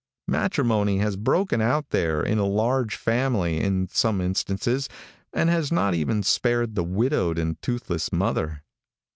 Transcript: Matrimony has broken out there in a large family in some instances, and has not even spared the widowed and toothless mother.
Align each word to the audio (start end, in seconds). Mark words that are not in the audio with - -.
Matrimony 0.27 0.97
has 0.97 1.15
broken 1.15 1.61
out 1.61 1.89
there 1.91 2.23
in 2.23 2.39
a 2.39 2.43
large 2.43 2.95
family 2.95 3.59
in 3.59 3.87
some 3.89 4.19
instances, 4.19 4.89
and 5.31 5.47
has 5.47 5.71
not 5.71 5.93
even 5.93 6.23
spared 6.23 6.73
the 6.73 6.81
widowed 6.83 7.37
and 7.37 7.61
toothless 7.61 8.11
mother. 8.11 8.63